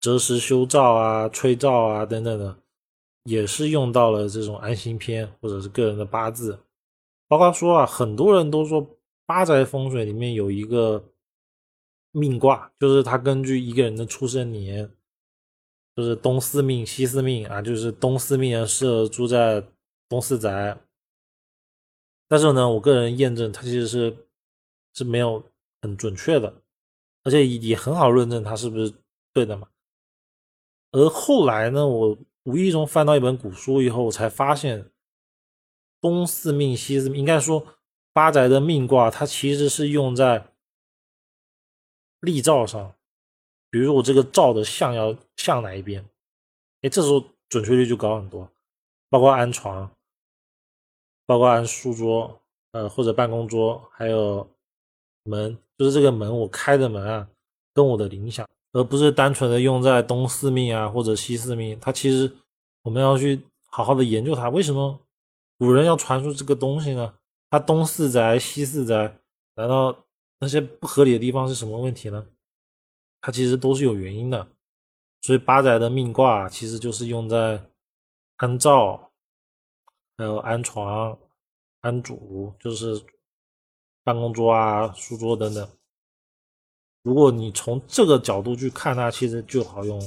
[0.00, 2.56] 择时修造啊、催造啊等等的，
[3.24, 6.56] 也是用到了这种安心篇或者是个人的八字。
[7.30, 8.84] 包括说啊，很多人都说
[9.24, 11.12] 八宅风水里面有一个
[12.10, 14.90] 命卦，就是他根据一个人的出生年，
[15.94, 19.64] 就是东四命、西四命啊，就是东四命人适合住在
[20.08, 20.76] 东四宅。
[22.26, 24.26] 但是呢，我个人验证，它其实是
[24.92, 25.40] 是没有
[25.82, 26.52] 很准确的，
[27.22, 28.92] 而且也很好论证它是不是
[29.32, 29.68] 对的嘛。
[30.90, 34.90] 而后来呢，我无意中翻到一本古书以后，我才发现
[36.00, 37.66] 东四命西四命，应该说
[38.12, 40.46] 八宅的命卦，它其实是用在
[42.20, 42.94] 立兆上。
[43.70, 46.04] 比如我这个灶的向要向哪一边，
[46.82, 48.50] 哎，这时候准确率就高很多。
[49.08, 49.90] 包括安床，
[51.26, 52.40] 包括安书桌，
[52.72, 54.48] 呃，或者办公桌，还有
[55.24, 57.28] 门，就是这个门我开的门啊，
[57.72, 61.78] 跟我的影响，而不是单纯的用在东四命啊或者西四命。
[61.80, 62.32] 它其实
[62.82, 64.98] 我们要去好好的研究它，为什么
[65.60, 67.12] 古人要传出这个东西呢？
[67.50, 69.20] 它东四宅西四宅，
[69.56, 70.06] 难道
[70.38, 72.26] 那些不合理的地方是什么问题呢？
[73.20, 74.48] 它其实都是有原因的，
[75.20, 77.62] 所以八宅的命卦其实就是用在
[78.36, 79.12] 安灶，
[80.16, 81.18] 还有安床、
[81.82, 83.04] 安主，就是
[84.02, 85.68] 办公桌啊、书桌等等。
[87.02, 90.00] 如果你从这个角度去看它，其实就好用，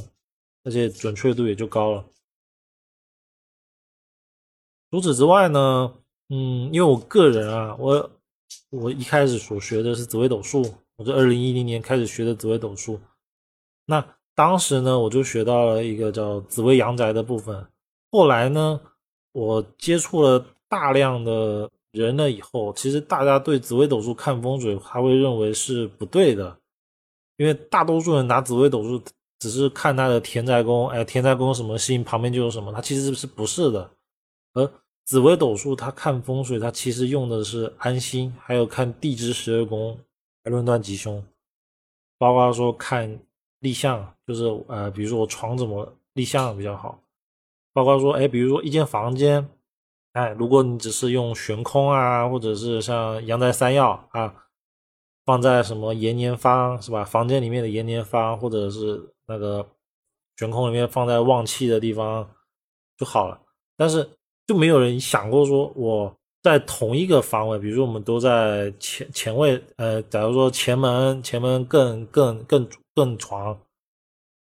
[0.64, 2.04] 而且准确度也就高了。
[4.94, 5.92] 除此之外呢，
[6.30, 8.12] 嗯，因为我个人啊，我
[8.70, 10.62] 我一开始所学的是紫微斗数。
[10.98, 13.00] 我是二零一零年开始学的紫微斗数，
[13.88, 17.66] 那当时呢，我就学到了一个叫紫微阳宅的部分。
[18.12, 18.80] 后来呢，
[19.32, 26.56] 我接触了大量的人了以后，其实大家对紫微斗数看风水，还会认为是不对的，
[27.38, 29.02] 因为大多数人拿紫微斗数
[29.40, 33.90] 只是看他的田宅宫，哎，田宅宫什么星旁边就有什么，它其实是不是的。
[34.56, 34.72] 而
[35.06, 40.00] 紫微斗数它看风水，它其实用的是安心，还有看地支十二宫。
[40.46, 41.26] 来论断吉凶，
[42.18, 43.18] 包括说看
[43.60, 47.02] 立项，就是呃，比如说我床怎么立项比较好，
[47.72, 49.48] 包括说，哎，比如说一间房间，
[50.12, 54.48] 哎，如果你只是用悬空啊，或者是像阳宅三要啊，
[55.24, 57.06] 放在什么延年方是吧？
[57.06, 59.66] 房间里面的延年方，或者是那个
[60.36, 62.30] 悬空里面放在旺气的地方
[62.98, 63.40] 就好了，
[63.78, 64.10] 但是
[64.48, 66.16] 就没有人想过说我。
[66.44, 73.58] 在同一个方位，比如说我们都在前前位，呃，假如说前门前门更更更更床，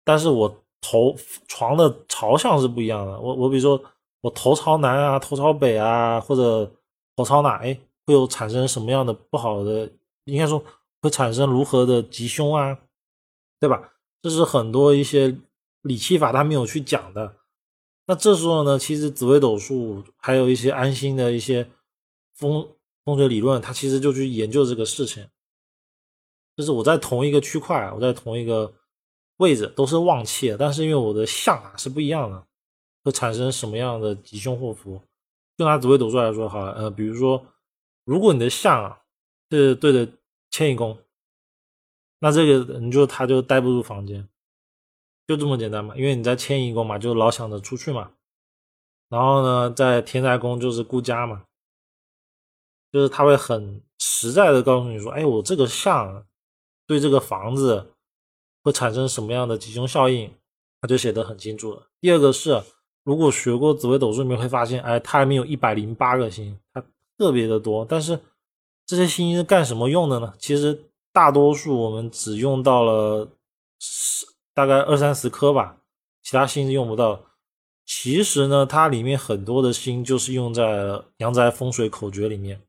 [0.04, 1.16] 但是我头
[1.48, 3.18] 床的朝向是不一样的。
[3.18, 3.82] 我我比如说
[4.20, 6.70] 我头朝南啊，头朝北啊，或者
[7.16, 9.90] 头朝哪，哎，会有产生什么样的不好的？
[10.24, 10.62] 应该说
[11.00, 12.78] 会产生如何的吉凶啊，
[13.58, 13.94] 对吧？
[14.20, 15.34] 这是很多一些
[15.80, 17.36] 理气法他没有去讲的。
[18.06, 21.70] 那这时候呢，其实紫微斗数还有一些安心的一些。
[22.38, 22.68] 风
[23.02, 25.26] 风水理论，它其实就去研究这个事情，
[26.54, 28.74] 就是我在同一个区块，我在同一个
[29.38, 32.46] 位置都是旺气，但是因为我的相啊是不一样的，
[33.02, 35.00] 会产生什么样的吉凶祸福？
[35.56, 37.42] 就拿紫微斗数来说，好，呃，比如说，
[38.04, 39.00] 如果你的相啊
[39.50, 40.12] 是对着
[40.50, 40.98] 迁移宫，
[42.18, 44.28] 那这个你就他就待不住房间，
[45.26, 48.12] 就这么简单嘛，因为你在迁移宫嘛，就老想着出去嘛，
[49.08, 51.42] 然后呢，在天灾宫就是顾家嘛。
[52.92, 56.24] 就是他会很实在的告诉你说，哎，我这个相
[56.86, 57.92] 对这个房子
[58.62, 60.32] 会产生什么样的吉凶效应，
[60.80, 61.88] 他就写的很清楚了。
[62.00, 62.62] 第二个是，
[63.02, 66.82] 如果学过紫微斗数，你会发现，哎，它里面有一百零八个星，它
[67.18, 67.84] 特别的多。
[67.84, 68.18] 但是
[68.86, 70.32] 这些星是干什么用的呢？
[70.38, 73.28] 其实大多数我们只用到了
[74.56, 75.82] 大概二三十颗吧，
[76.22, 77.26] 其他星是用不到。
[77.84, 82.62] 其实呢，它里面很多的星就是用在阳宅风水口诀里面。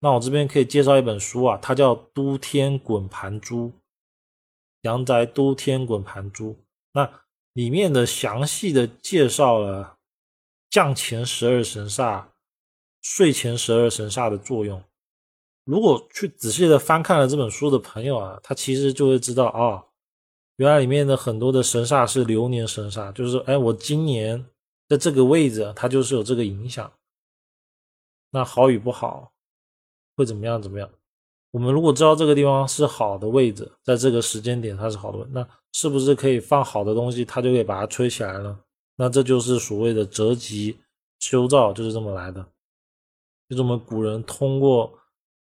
[0.00, 3.68] 那我这边可以介绍一本书啊，它叫《都天滚盘珠》，
[4.82, 6.58] 阳宅都天滚盘珠。
[6.92, 7.10] 那
[7.54, 9.96] 里面的详细的介绍了
[10.68, 12.26] 降前十二神煞、
[13.00, 14.84] 睡前十二神煞的作用。
[15.64, 19.86] 如果去仔细的翻看了这本书的朋友啊，他其实就会知道啊，
[20.60, 24.44] 原来里面的很多的神煞是流年神煞，就是，哎，我今年
[24.90, 26.92] 在这个位置，它就是有这个影响。
[28.30, 29.32] 那好与不好。
[30.16, 30.60] 会怎么样？
[30.60, 30.86] 怎么样？
[31.50, 38.60] 我们如果知道这个地方是好的位置，在这个时间点它是好的，那是不是可以放好的东西，它就可以把它吹起来呢？
[38.96, 40.78] 那这就是所谓的择吉
[41.20, 42.46] 修造，就是这么来的。
[43.48, 44.92] 就是我们古人通过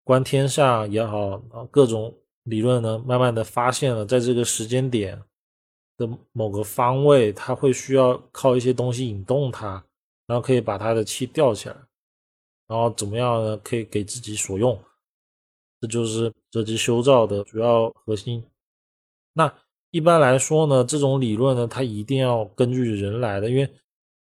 [0.05, 1.37] 观天象也好，
[1.69, 5.21] 各种理论呢，慢慢的发现了，在这个时间点
[5.97, 9.83] 的某个方位，它会需要靠一些东西引动它，
[10.27, 11.75] 然后可以把它的气吊起来。
[12.67, 13.57] 然后怎么样呢？
[13.57, 14.81] 可以给自己所用，
[15.81, 18.43] 这就是择吉修造的主要核心。
[19.33, 19.53] 那
[19.91, 23.69] 一般来说呢，这种理论呢，它一定要根据人来的，因为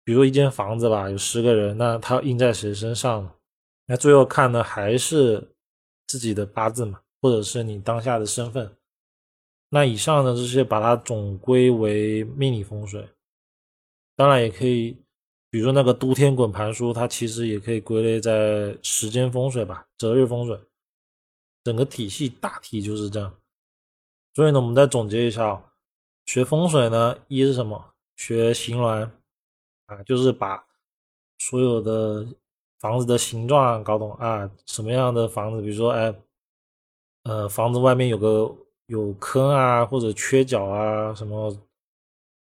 [0.05, 3.31] 比如一间房子吧，有十个人，那它印在谁身上？
[3.87, 5.55] 那最后看的还是
[6.07, 8.77] 自己的八字嘛，或者是你当下的身份。
[9.71, 13.09] 那以上的这些，把它总归为命理风水。
[14.16, 14.97] 当然也可以，
[15.51, 20.59] 比如说那个都天滚盘书，它其实也可以归类在时间风水吧，择日风水，
[21.64, 23.35] 整个体系大体就是这样。
[24.35, 25.73] 所以呢，我们再总结一下啊，
[26.27, 27.93] 学风水呢，一是什么？
[28.16, 29.09] 学形峦
[29.87, 30.66] 啊，就是把
[31.39, 32.27] 所有的
[32.81, 36.12] 房子的形状搞懂啊，什么样的房子，比如说哎，
[37.29, 38.53] 呃，房子外面有个
[38.87, 41.57] 有坑啊，或者缺角啊，什么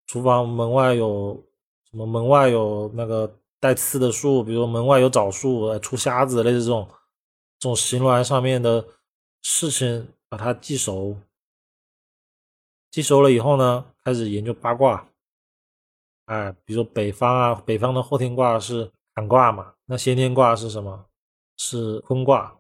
[0.06, 1.42] 厨房门外有。
[1.90, 6.88] 什么门外有那个带刺的树，比如门外有枣树，出瞎子，类似这种
[7.60, 8.84] 这种形峦上面的
[9.42, 11.16] 事情，把它记熟。
[12.90, 15.08] 记熟了以后呢，开始研究八卦。
[16.24, 21.06] 哎，比如说北方啊，北方的后天卦是坎卦嘛，那先天卦是什么？
[21.56, 22.58] 是坤卦。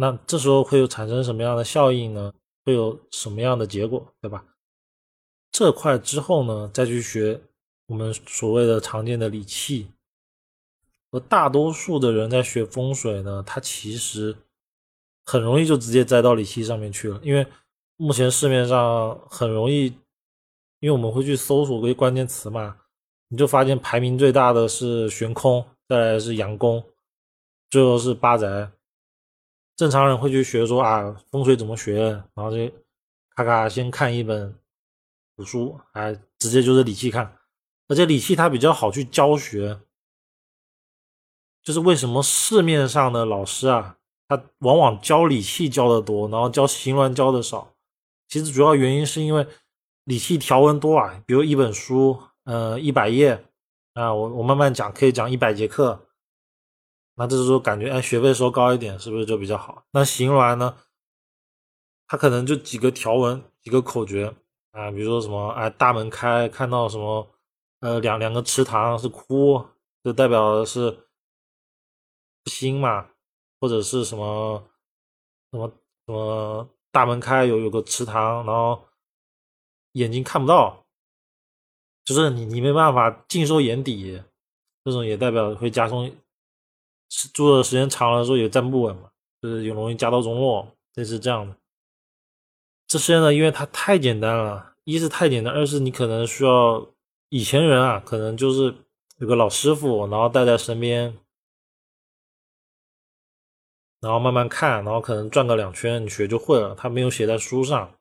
[0.00, 2.32] 那这时候会有产生什么样的效应呢？
[2.64, 4.42] 会有什么样的结果，对吧？
[5.52, 7.42] 这块之后呢，再去学。
[7.86, 9.90] 我们所谓的常见的理气，
[11.10, 14.34] 而大多数的人在学风水呢，他其实
[15.26, 17.20] 很容易就直接栽到理气上面去了。
[17.22, 17.44] 因为
[17.96, 19.86] 目前市面上很容易，
[20.78, 22.76] 因为我们会去搜索个关键词嘛，
[23.28, 26.82] 你就发现排名最大的是悬空，再来是阳宫，
[27.68, 28.70] 最后是八宅。
[29.80, 32.02] 正常人会去学说啊，风水怎么学，
[32.34, 32.70] 然后就
[33.34, 34.54] 咔咔先看一本
[35.34, 37.38] 古书，哎，直接就是理气看。
[37.88, 39.80] 而且理气它比较好去教学，
[41.62, 43.96] 就是为什么市面上的老师啊，
[44.28, 47.72] 他往往教理气教的多，然后教形峦教的少。
[48.28, 49.46] 其实主要原因是因为
[50.04, 53.42] 理气条文多啊，比如一本书，呃，一百页
[53.94, 56.06] 啊，我我慢慢讲，可以讲一百节课。
[57.20, 59.84] 那这时候感觉，哎，学费收高一点，是不是就比较好？
[59.90, 60.74] 那形峦呢，
[62.06, 64.34] 它可能就几个条文，几个口诀
[64.70, 67.28] 啊，比如说什么，哎，大门开，看到什么。
[67.80, 69.66] 呃，两两个池塘是枯，
[70.04, 71.08] 就代表的是
[72.44, 73.08] 心嘛，
[73.58, 74.62] 或者是什么
[75.50, 75.72] 什么
[76.06, 78.86] 什么大门开有有个池塘，然后
[79.92, 80.84] 眼睛看不到，
[82.04, 84.22] 就是你你没办法尽收眼底，
[84.84, 86.14] 这种也代表会加重
[87.10, 89.10] 是住的时间长了之后也站不稳嘛，
[89.42, 91.54] 就是也容易家道中落，类似这样的。
[92.86, 96.90] 这些呢，因为它太简单了，一是太简单，二是你可能需要。
[97.32, 98.74] 以前人啊，可能就是
[99.18, 101.16] 有个老师傅，然后带在身边，
[104.00, 106.74] 然后慢慢看，然后可能转个两圈，你学就会了。
[106.74, 107.94] 他没有写在书上，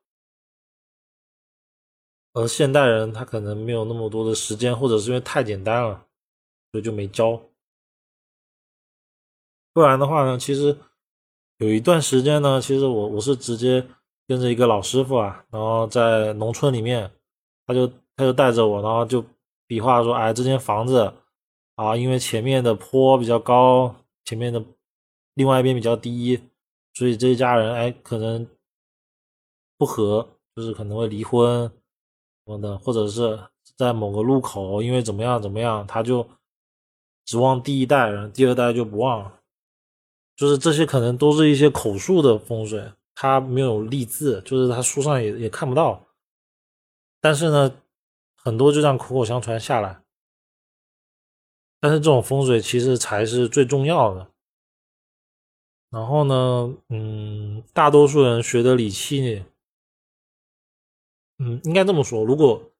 [2.33, 6.07] 而现代人他可能没有那么多的时间，或者是因为太简单了，
[6.71, 7.39] 所以就没教。
[9.79, 10.75] 不然的话呢，其实
[11.59, 13.85] 有一段时间呢，其实我我是直接
[14.27, 17.09] 跟着一个老师傅啊，然后在农村里面，
[17.65, 17.89] 他就。
[18.19, 19.23] 他就带着我，然后就
[19.65, 21.13] 比划说：“哎，这间房子
[21.75, 24.61] 啊，因为前面的坡比较高，前面的
[25.35, 26.37] 另外一边比较低，
[26.93, 28.45] 所以这一家人哎可能
[29.77, 31.63] 不和，就是可能会离婚
[32.45, 33.39] 什么的，或者是
[33.77, 36.27] 在某个路口，因为怎么样怎么样，他就
[37.23, 39.31] 指望第一代人，第二代就不忘，
[40.39, 46.07] 就是这些可能都是一些口述的风水，他没有立字，就是他书上也也看不到，
[47.19, 47.75] 但是呢。”
[48.41, 50.01] 很多就这样口口相传下来，
[51.81, 54.31] 但是这种风水其实才是最重要的。
[55.89, 59.43] 然后呢，嗯，大多数人学的理气，
[61.39, 62.71] 嗯，应该这么说：如果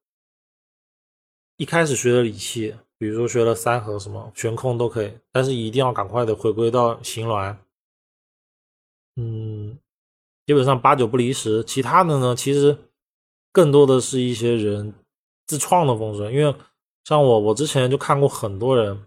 [1.58, 7.58] 一开始学的理气，比如说学了三合什么悬空都可以，但是一定要赶快的回归到形峦，
[9.16, 9.80] 嗯，
[10.46, 11.64] 基本上八九不离十。
[11.64, 12.78] 其他的呢，其实
[13.52, 14.94] 更多的是一些人。
[15.48, 16.56] 自创的风水，因为
[17.06, 19.04] 像我，我之前就看过很多人，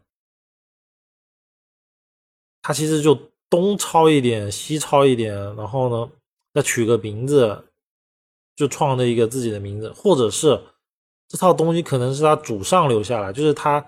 [2.60, 3.16] 他其实就
[3.48, 6.10] 东抄一点，西抄一点，然后呢，
[6.52, 7.64] 再取个名字，
[8.56, 10.60] 就创了一个自己的名字，或者是
[11.32, 13.82] 这套东西可能是他祖上留下来，就是他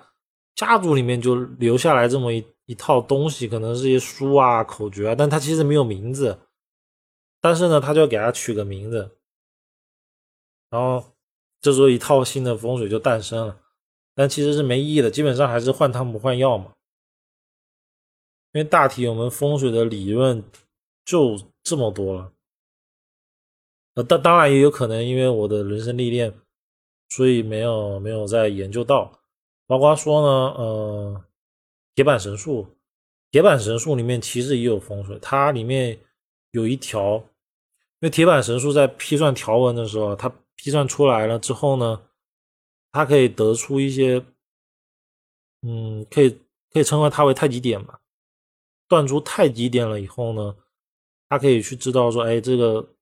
[0.55, 6.39] 家族里面就留下来这么一一套东西，可能是一些书啊、口诀啊，但他其实没有名字，
[7.43, 9.11] 但是呢，他就要给他取个名字，
[10.71, 11.05] 然后。
[11.61, 13.59] 这时候一套新的风水就诞生了，
[14.15, 16.75] 但其实是没意义的，基本上还是换汤不换药嘛。
[18.53, 20.45] 因为大体我们风水的理论
[21.07, 22.33] 就这么多了，
[23.95, 26.39] 呃，当当然也有可能因为我的人生历练，
[27.09, 29.21] 所以没有没有再研究到。
[29.67, 31.25] 包括说呢，呃，
[31.95, 32.67] 铁板神术，
[33.31, 35.99] 铁板神术里面其实也有风水，它里面
[36.51, 40.33] 有一条，因为铁板神术在批算条文的时候，它。
[40.57, 42.01] 批算出来了之后呢，
[42.93, 44.25] 它可以得出一些
[45.63, 46.31] 嗯，可以
[46.73, 47.99] 可以称为它为太极点嘛。
[48.89, 50.57] 断出太极点了以后呢，
[51.29, 52.94] 他可以去知道说，哎，这个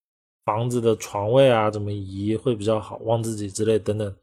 [0.44, 4.16] 房子的床位啊怎么移会比较好，旺自己之类等等。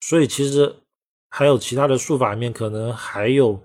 [0.00, 0.74] 所以其实
[1.28, 3.60] 还有其他的术法面可能还有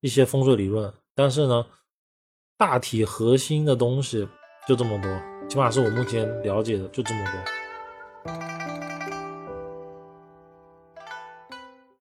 [0.00, 1.66] 一些风水理论，但是呢，
[2.56, 4.26] 大体核心的东西
[4.66, 7.59] 就这么多，起码是我目前了解的就这么多。